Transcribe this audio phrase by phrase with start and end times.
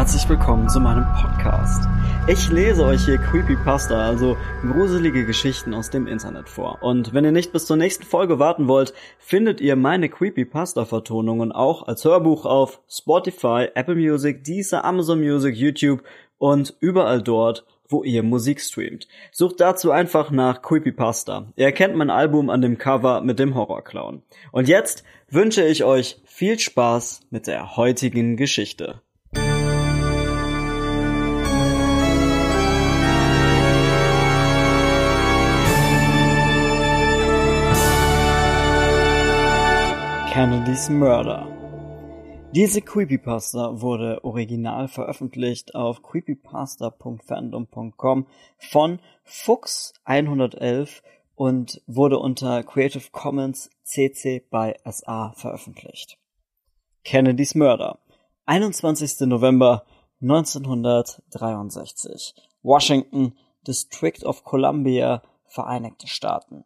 [0.00, 1.86] Herzlich willkommen zu meinem Podcast.
[2.26, 6.78] Ich lese euch hier Creepypasta, also gruselige Geschichten aus dem Internet vor.
[6.82, 11.86] Und wenn ihr nicht bis zur nächsten Folge warten wollt, findet ihr meine Creepypasta-Vertonungen auch
[11.86, 16.02] als Hörbuch auf Spotify, Apple Music, Deezer, Amazon Music, YouTube
[16.38, 19.06] und überall dort, wo ihr Musik streamt.
[19.32, 21.52] Sucht dazu einfach nach Creepypasta.
[21.56, 24.22] Ihr erkennt mein Album an dem Cover mit dem Horrorclown.
[24.50, 29.02] Und jetzt wünsche ich euch viel Spaß mit der heutigen Geschichte.
[40.70, 41.48] Kennedys Murder.
[42.54, 51.02] Diese Creepypasta wurde original veröffentlicht auf creepypasta.fandom.com von Fuchs 111
[51.34, 56.18] und wurde unter Creative Commons CC by SA veröffentlicht.
[57.02, 57.98] Kennedys Murder.
[58.46, 59.26] 21.
[59.26, 59.84] November
[60.22, 62.32] 1963.
[62.62, 66.62] Washington, District of Columbia, Vereinigte Staaten.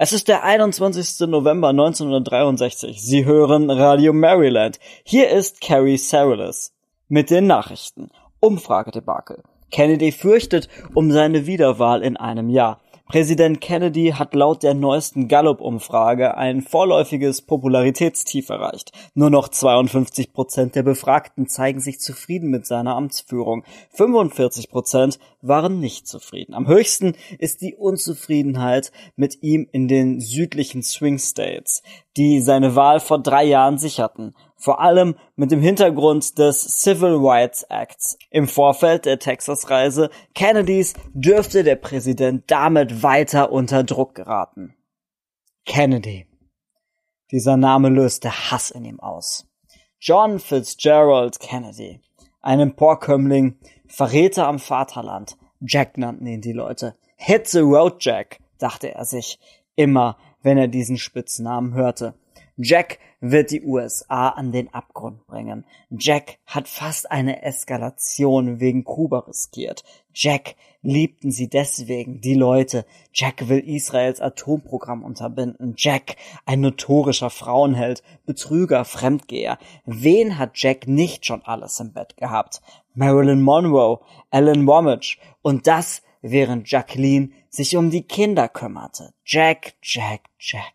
[0.00, 1.26] Es ist der 21.
[1.26, 3.02] November 1963.
[3.02, 4.78] Sie hören Radio Maryland.
[5.02, 6.72] Hier ist Carrie Cerilis
[7.08, 8.12] mit den Nachrichten.
[8.38, 9.42] Umfragedebakel.
[9.72, 12.78] Kennedy fürchtet um seine Wiederwahl in einem Jahr.
[13.08, 18.92] Präsident Kennedy hat laut der neuesten Gallup-Umfrage ein vorläufiges Popularitätstief erreicht.
[19.14, 23.64] Nur noch 52 Prozent der Befragten zeigen sich zufrieden mit seiner Amtsführung.
[23.94, 26.52] 45 Prozent waren nicht zufrieden.
[26.52, 31.82] Am höchsten ist die Unzufriedenheit mit ihm in den südlichen Swing States,
[32.18, 37.62] die seine Wahl vor drei Jahren sicherten vor allem mit dem Hintergrund des Civil Rights
[37.62, 38.18] Acts.
[38.30, 44.74] Im Vorfeld der Texas-Reise Kennedys dürfte der Präsident damit weiter unter Druck geraten.
[45.64, 46.26] Kennedy.
[47.30, 49.46] Dieser Name löste Hass in ihm aus.
[50.00, 52.00] John Fitzgerald Kennedy,
[52.40, 56.96] ein Emporkömmling, Verräter am Vaterland, Jack nannten ihn die Leute.
[57.16, 59.38] Hit the road, Jack, dachte er sich,
[59.76, 62.14] immer wenn er diesen Spitznamen hörte.
[62.60, 65.64] Jack wird die USA an den Abgrund bringen.
[65.90, 69.84] Jack hat fast eine Eskalation wegen Kuba riskiert.
[70.12, 72.84] Jack liebten sie deswegen, die Leute.
[73.12, 75.74] Jack will Israels Atomprogramm unterbinden.
[75.76, 76.16] Jack,
[76.46, 79.58] ein notorischer Frauenheld, Betrüger, Fremdgeher.
[79.84, 82.60] Wen hat Jack nicht schon alles im Bett gehabt?
[82.94, 84.00] Marilyn Monroe,
[84.30, 85.18] Alan Wommage.
[85.42, 89.12] Und das, während Jacqueline sich um die Kinder kümmerte.
[89.24, 90.74] Jack, Jack, Jack.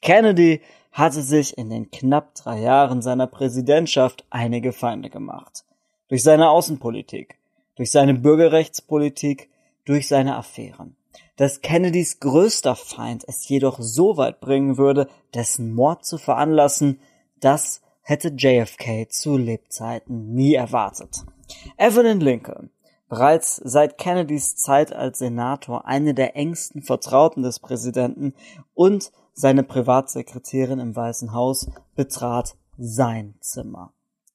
[0.00, 0.60] Kennedy
[0.92, 5.64] hatte sich in den knapp drei Jahren seiner Präsidentschaft einige Feinde gemacht.
[6.08, 7.38] Durch seine Außenpolitik,
[7.76, 9.50] durch seine Bürgerrechtspolitik,
[9.84, 10.96] durch seine Affären.
[11.36, 17.00] Dass Kennedys größter Feind es jedoch so weit bringen würde, dessen Mord zu veranlassen,
[17.40, 21.24] das hätte JFK zu Lebzeiten nie erwartet.
[21.78, 22.70] Evelyn Lincoln,
[23.10, 28.34] bereits seit Kennedys Zeit als Senator eine der engsten Vertrauten des Präsidenten
[28.72, 33.92] und seine Privatsekretärin im Weißen Haus betrat sein Zimmer.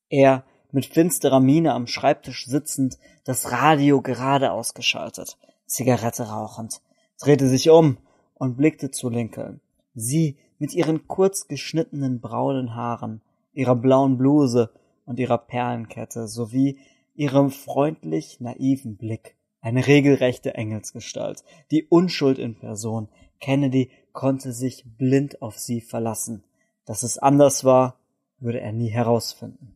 [0.09, 6.81] Er, mit finsterer Miene am Schreibtisch sitzend, das Radio gerade ausgeschaltet, Zigarette rauchend,
[7.19, 7.97] drehte sich um
[8.33, 9.61] und blickte zu Lincoln.
[9.93, 13.21] Sie mit ihren kurz geschnittenen braunen Haaren,
[13.53, 14.69] ihrer blauen Bluse
[15.05, 16.77] und ihrer Perlenkette sowie
[17.15, 23.09] ihrem freundlich naiven Blick, eine regelrechte Engelsgestalt, die Unschuld in Person.
[23.39, 26.43] Kennedy konnte sich blind auf sie verlassen.
[26.85, 27.99] Dass es anders war,
[28.39, 29.75] würde er nie herausfinden.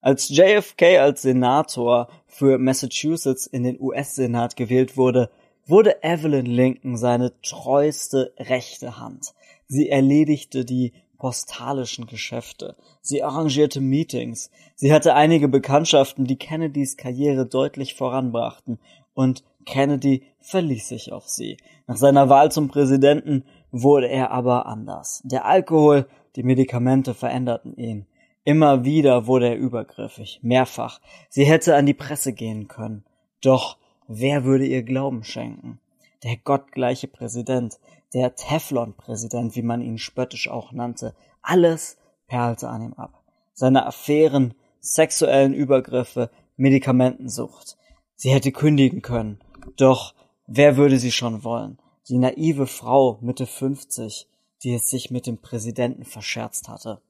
[0.00, 5.30] Als JFK als Senator für Massachusetts in den US-Senat gewählt wurde,
[5.64, 9.32] wurde Evelyn Lincoln seine treueste rechte Hand.
[9.68, 12.74] Sie erledigte die postalischen Geschäfte.
[13.00, 14.50] Sie arrangierte Meetings.
[14.74, 18.80] Sie hatte einige Bekanntschaften, die Kennedys Karriere deutlich voranbrachten.
[19.14, 21.58] Und Kennedy verließ sich auf sie.
[21.86, 25.22] Nach seiner Wahl zum Präsidenten wurde er aber anders.
[25.24, 28.06] Der Alkohol, die Medikamente veränderten ihn.
[28.42, 31.00] Immer wieder wurde er übergriffig, mehrfach.
[31.28, 33.04] Sie hätte an die Presse gehen können.
[33.40, 33.76] Doch
[34.08, 35.78] wer würde ihr Glauben schenken?
[36.24, 37.78] Der gottgleiche Präsident,
[38.14, 43.22] der Teflon-Präsident, wie man ihn spöttisch auch nannte, alles perlte an ihm ab.
[43.54, 47.76] Seine Affären, sexuellen Übergriffe, Medikamentensucht.
[48.14, 49.40] Sie hätte kündigen können.
[49.76, 50.14] Doch
[50.46, 51.78] wer würde sie schon wollen?
[52.08, 54.28] die naive Frau Mitte 50,
[54.62, 57.00] die es sich mit dem Präsidenten verscherzt hatte.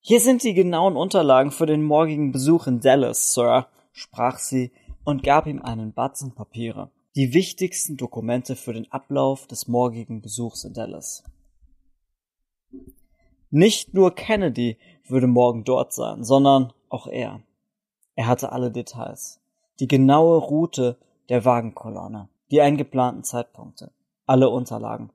[0.00, 4.70] Hier sind die genauen Unterlagen für den morgigen Besuch in Dallas, Sir, sprach sie
[5.04, 6.90] und gab ihm einen Batzen Papiere.
[7.16, 11.24] Die wichtigsten Dokumente für den Ablauf des morgigen Besuchs in Dallas.
[13.50, 14.76] Nicht nur Kennedy
[15.08, 17.40] würde morgen dort sein, sondern auch er.
[18.16, 19.40] Er hatte alle Details.
[19.80, 20.98] Die genaue Route
[21.30, 23.92] der Wagenkolonne, die eingeplanten Zeitpunkte,
[24.26, 25.08] alle Unterlagen.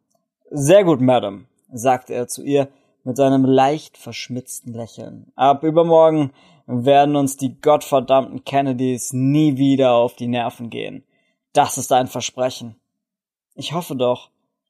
[0.50, 2.70] Sehr gut, Madam, sagte er zu ihr
[3.04, 5.32] mit seinem leicht verschmitzten Lächeln.
[5.36, 6.32] Ab übermorgen
[6.66, 11.04] werden uns die gottverdammten Kennedys nie wieder auf die Nerven gehen.
[11.54, 12.76] Das ist ein Versprechen.
[13.56, 14.30] Ich hoffe doch,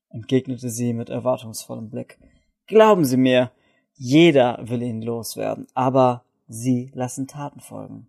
[0.10, 2.20] entgegnete sie mit erwartungsvollem Blick.
[2.66, 3.52] Glauben Sie mir,
[3.94, 8.08] jeder will ihn loswerden, aber Sie lassen Taten folgen.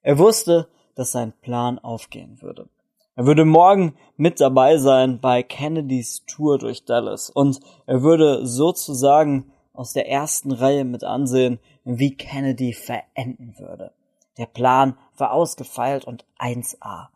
[0.00, 2.68] Er wusste, dass sein Plan aufgehen würde.
[3.14, 9.52] Er würde morgen mit dabei sein bei Kennedys Tour durch Dallas und er würde sozusagen
[9.74, 13.92] aus der ersten Reihe mit ansehen, wie Kennedy verenden würde.
[14.38, 17.08] Der Plan war ausgefeilt und 1A.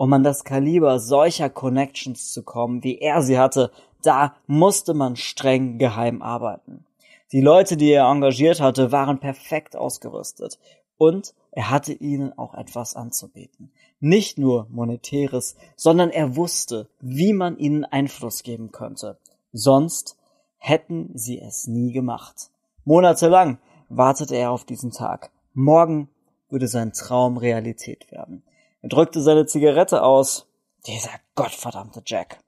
[0.00, 3.70] Um an das Kaliber solcher Connections zu kommen, wie er sie hatte,
[4.02, 6.86] da musste man streng geheim arbeiten.
[7.32, 10.58] Die Leute, die er engagiert hatte, waren perfekt ausgerüstet
[10.96, 13.72] und er hatte ihnen auch etwas anzubieten.
[14.00, 19.18] Nicht nur monetäres, sondern er wusste, wie man ihnen Einfluss geben könnte.
[19.52, 20.16] Sonst
[20.56, 22.48] hätten sie es nie gemacht.
[22.86, 23.58] Monatelang
[23.90, 25.30] wartete er auf diesen Tag.
[25.52, 26.08] Morgen
[26.48, 28.42] würde sein Traum Realität werden.
[28.82, 30.46] Er drückte seine Zigarette aus.
[30.86, 32.40] Dieser gottverdammte Jack.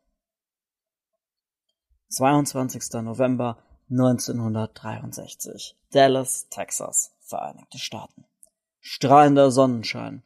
[2.08, 3.02] 22.
[3.02, 3.58] November
[3.90, 5.76] 1963.
[5.90, 8.25] Dallas, Texas, Vereinigte Staaten.
[8.81, 10.23] Strahlender Sonnenschein.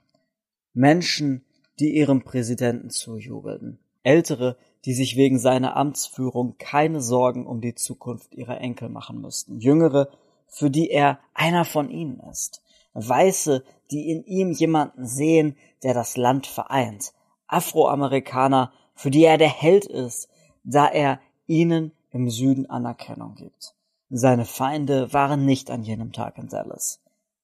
[0.72, 1.44] Menschen,
[1.80, 3.80] die ihrem Präsidenten zujubelten.
[4.04, 9.58] Ältere, die sich wegen seiner Amtsführung keine Sorgen um die Zukunft ihrer Enkel machen müssten.
[9.58, 10.08] Jüngere,
[10.46, 12.62] für die er einer von ihnen ist.
[12.96, 17.12] Weiße, die in ihm jemanden sehen, der das Land vereint.
[17.46, 20.28] Afroamerikaner, für die er der Held ist,
[20.64, 23.74] da er ihnen im Süden Anerkennung gibt.
[24.08, 27.00] Seine Feinde waren nicht an jenem Tag in Dallas.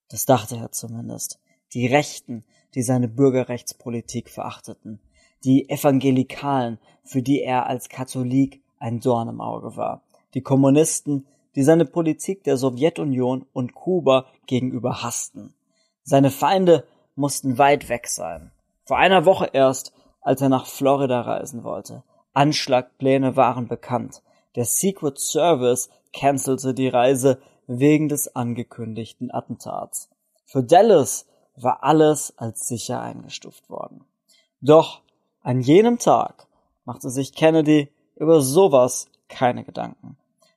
[0.08, 1.38] Das dachte er zumindest.
[1.74, 2.44] Die Rechten,
[2.74, 5.00] die seine Bürgerrechtspolitik verachteten.
[5.44, 10.02] Die Evangelikalen, für die er als Katholik ein Dorn im Auge war.
[10.34, 15.54] Die Kommunisten, die seine Politik der Sowjetunion und Kuba gegenüber hassten.
[16.02, 16.84] Seine Feinde
[17.14, 18.50] mussten weit weg sein.
[18.84, 22.02] Vor einer Woche erst, als er nach Florida reisen wollte.
[22.32, 24.22] Anschlagpläne waren bekannt.
[24.56, 30.10] Der Secret Service cancelte die Reise wegen des angekündigten Attentats.
[30.44, 31.26] Für Dallas
[31.56, 34.04] war alles als sicher eingestuft worden.
[34.60, 35.02] Doch
[35.42, 36.46] an jenem Tag
[36.84, 40.16] machte sich Kennedy über sowas keine Gedanken.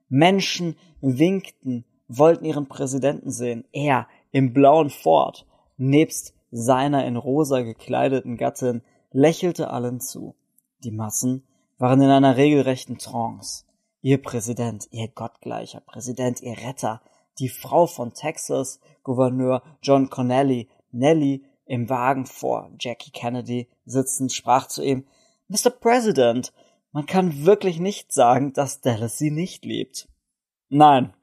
[0.10, 3.66] Menschen winkten, wollten ihren Präsidenten sehen.
[3.72, 5.46] Er im blauen Ford,
[5.78, 8.82] nebst seiner in rosa gekleideten Gattin,
[9.12, 10.36] lächelte allen zu.
[10.84, 11.44] Die Massen
[11.78, 13.66] waren in einer regelrechten Trance.
[14.02, 17.02] Ihr Präsident, ihr gottgleicher Präsident, ihr Retter,
[17.40, 24.68] die Frau von Texas, Gouverneur John Connelly, Nellie, im Wagen vor Jackie Kennedy sitzend, sprach
[24.68, 25.06] zu ihm,
[25.48, 25.72] Mr.
[25.72, 26.54] President,
[26.96, 30.08] man kann wirklich nicht sagen, dass Dallas sie nicht liebt.
[30.70, 31.14] Nein,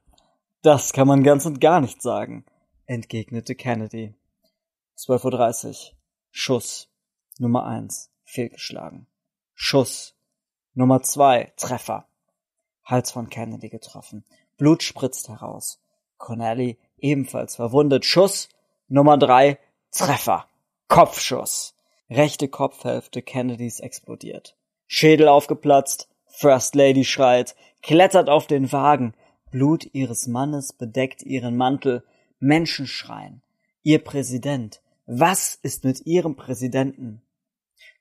[0.60, 2.44] das kann man ganz und gar nicht sagen,
[2.84, 4.14] entgegnete Kennedy.
[4.98, 5.96] 12.30 Uhr.
[6.30, 6.90] Schuss.
[7.38, 8.10] Nummer eins.
[8.24, 9.06] Fehlgeschlagen.
[9.54, 10.14] Schuss.
[10.74, 11.54] Nummer zwei.
[11.56, 12.06] Treffer.
[12.84, 14.26] Hals von Kennedy getroffen.
[14.58, 15.80] Blut spritzt heraus.
[16.18, 18.04] Connelly ebenfalls verwundet.
[18.04, 18.50] Schuss
[18.88, 19.58] Nummer drei
[19.90, 20.44] Treffer.
[20.88, 21.74] Kopfschuss.
[22.10, 24.54] Rechte Kopfhälfte Kennedys explodiert.
[24.94, 26.10] Schädel aufgeplatzt.
[26.26, 29.14] First Lady schreit, klettert auf den Wagen.
[29.50, 32.04] Blut ihres Mannes bedeckt ihren Mantel.
[32.40, 33.42] Menschen schreien.
[33.82, 34.82] Ihr Präsident.
[35.06, 37.22] Was ist mit ihrem Präsidenten?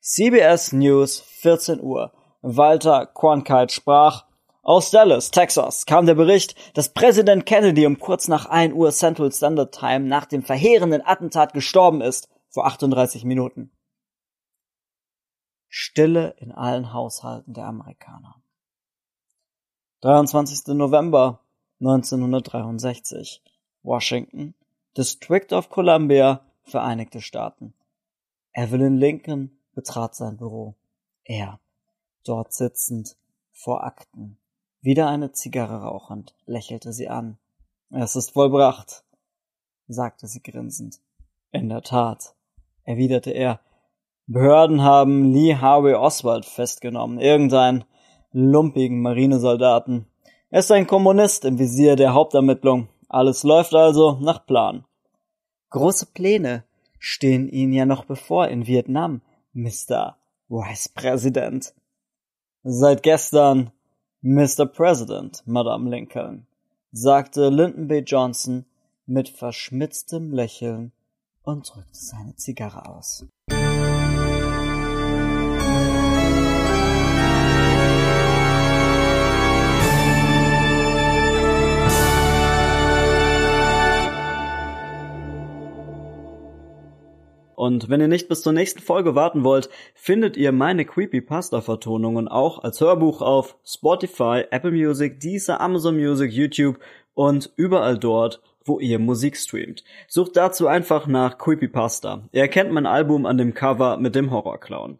[0.02, 2.12] CBS News, 14 Uhr.
[2.42, 4.26] Walter Cronkite sprach,
[4.62, 9.32] aus Dallas, Texas, kam der Bericht, dass Präsident Kennedy um kurz nach 1 Uhr Central
[9.32, 13.72] Standard Time nach dem verheerenden Attentat gestorben ist, vor 38 Minuten.
[15.74, 18.36] Stille in allen Haushalten der Amerikaner.
[20.01, 20.75] 23.
[20.75, 21.40] November
[21.80, 23.42] 1963.
[23.82, 24.54] Washington,
[24.98, 27.74] District of Columbia, Vereinigte Staaten.
[28.54, 30.75] Evelyn Lincoln betrat sein Büro.
[31.24, 31.62] Er,
[32.25, 33.16] dort sitzend,
[33.54, 34.38] vor Akten,
[34.82, 37.38] wieder eine Zigarre rauchend, lächelte sie an.
[37.92, 39.06] Es ist vollbracht,
[39.88, 41.00] sagte sie grinsend.
[41.51, 42.36] In der Tat,
[42.84, 43.62] erwiderte er.
[44.34, 47.84] Behörden haben Lee Harvey Oswald festgenommen, irgendein
[48.32, 50.06] lumpigen Marinesoldaten.
[50.50, 52.88] Er ist ein Kommunist im Visier der Hauptermittlung.
[53.10, 54.86] Alles läuft also nach Plan.
[55.72, 56.64] Große Pläne
[56.98, 59.22] stehen Ihnen ja noch bevor in Vietnam,
[59.52, 60.16] Mr.
[60.48, 61.74] Vice President.
[62.64, 63.72] Seit gestern
[64.22, 64.66] Mr.
[64.66, 66.48] President, Madame Lincoln,
[66.94, 68.00] sagte Lyndon B.
[68.00, 68.66] Johnson
[69.06, 70.94] mit verschmitztem Lächeln
[71.44, 73.26] und drückte seine Zigarre aus.
[87.62, 92.63] Und wenn ihr nicht bis zur nächsten Folge warten wollt, findet ihr meine Creepypasta-Vertonungen auch
[92.63, 96.80] als Hörbuch auf Spotify, Apple Music, Deezer, Amazon Music, YouTube
[97.13, 99.84] und überall dort, wo ihr Musik streamt.
[100.08, 102.27] Sucht dazu einfach nach Creepypasta.
[102.32, 104.98] Ihr erkennt mein Album an dem Cover mit dem Horrorclown.